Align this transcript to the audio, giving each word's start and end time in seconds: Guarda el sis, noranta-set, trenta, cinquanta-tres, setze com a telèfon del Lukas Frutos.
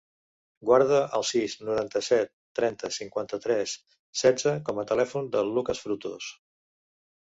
Guarda 0.69 1.01
el 1.17 1.25
sis, 1.31 1.57
noranta-set, 1.67 2.33
trenta, 2.61 2.93
cinquanta-tres, 2.97 3.77
setze 4.27 4.59
com 4.71 4.85
a 4.87 4.91
telèfon 4.95 5.33
del 5.39 5.57
Lukas 5.61 5.89
Frutos. 5.89 6.37